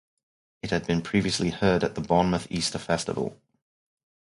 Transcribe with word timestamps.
It 0.63 0.71
had 0.71 0.87
been 0.87 1.03
previously 1.03 1.51
heard 1.51 1.83
at 1.83 1.93
the 1.93 2.01
Bournemouth 2.01 2.47
Easter 2.49 2.79
Festival. 2.79 3.39